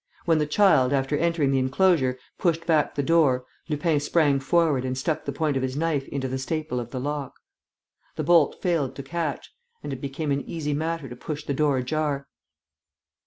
[0.25, 4.97] When the child, after entering the enclosure, pushed back the door Lupin sprang forward and
[4.97, 7.35] stuck the point of his knife into the staple of the lock.
[8.15, 9.53] The bolt failed to catch;
[9.83, 12.25] and it became an easy matter to push the door ajar.